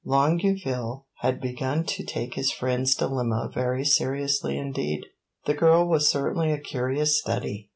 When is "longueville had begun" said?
0.03-1.83